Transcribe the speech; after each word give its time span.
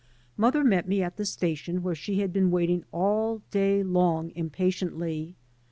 Mother 0.35 0.63
met 0.63 0.87
me 0.87 1.03
at 1.03 1.17
the 1.17 1.25
station 1.27 1.83
where 1.83 1.93
she 1.93 2.21
had 2.21 2.33
been 2.33 2.49
waiting 2.49 2.83
all 2.91 3.43
day 3.51 3.83
long 3.83 4.31
impatiently. 4.33 5.35